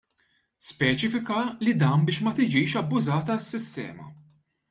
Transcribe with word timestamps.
Speċifika 0.67 1.37
li 1.67 1.73
dan 1.83 1.99
biex 2.07 2.19
ma 2.23 2.31
tiġix 2.39 2.69
abbużata 2.83 3.35
s-sistema. 3.39 4.05